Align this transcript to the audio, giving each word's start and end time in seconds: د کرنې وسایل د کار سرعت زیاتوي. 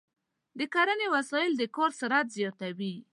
د 0.59 0.59
کرنې 0.73 1.07
وسایل 1.15 1.51
د 1.57 1.63
کار 1.75 1.91
سرعت 1.99 2.27
زیاتوي. 2.37 2.95